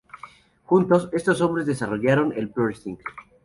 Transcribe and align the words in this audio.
Juntos, 0.65 1.09
estos 1.11 1.41
hombres 1.41 1.67
desarrollaron 1.67 2.33
el 2.35 2.49
piercing. 2.49 2.97